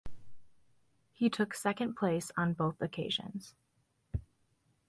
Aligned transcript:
He 1.13 1.29
took 1.29 1.53
second 1.53 1.95
place 1.95 2.31
on 2.35 2.53
both 2.55 2.81
occasions. 2.81 3.53